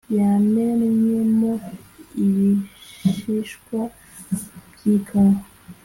Yamennyemo 0.17 1.51
ibishishwa 2.23 3.79
by’ikawa 4.73 5.39